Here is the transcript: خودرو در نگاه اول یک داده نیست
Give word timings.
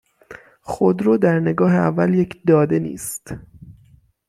خودرو 0.61 1.17
در 1.17 1.39
نگاه 1.39 1.73
اول 1.75 2.13
یک 2.13 2.41
داده 2.47 2.79
نیست 2.79 3.33